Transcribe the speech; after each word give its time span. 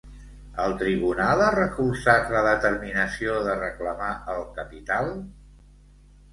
El 0.61 0.71
Tribunal 0.77 1.43
ha 1.47 1.49
recolzat 1.55 2.33
la 2.37 2.43
determinació 2.49 3.37
de 3.51 3.55
reclamar 3.61 4.11
el 4.37 4.43
capital? 4.59 5.17